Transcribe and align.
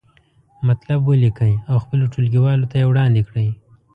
مطلب 0.67 0.99
ولیکئ 1.07 1.53
او 1.69 1.75
خپلو 1.83 2.03
ټولګیوالو 2.13 2.69
ته 2.71 2.75
یې 2.81 2.85
وړاندې 2.89 3.21
کړئ. 3.29 3.49